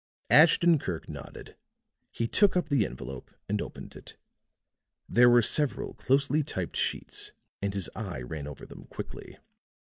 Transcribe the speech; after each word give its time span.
Ashton 0.31 0.79
Kirk 0.79 1.07
nodded. 1.07 1.55
He 2.09 2.27
took 2.27 2.57
up 2.57 2.69
the 2.69 2.87
envelope 2.87 3.29
and 3.47 3.61
opened 3.61 3.95
it. 3.95 4.17
There 5.07 5.29
were 5.29 5.43
several 5.43 5.93
closely 5.93 6.41
typed 6.41 6.75
sheets 6.75 7.33
and 7.61 7.71
his 7.75 7.87
eye 7.95 8.23
ran 8.23 8.47
over 8.47 8.65
them 8.65 8.85
quickly. 8.87 9.37